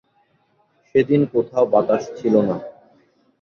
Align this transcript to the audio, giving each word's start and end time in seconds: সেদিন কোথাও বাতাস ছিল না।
সেদিন 0.87 1.21
কোথাও 1.33 1.65
বাতাস 1.73 2.03
ছিল 2.17 2.35
না। 2.47 2.55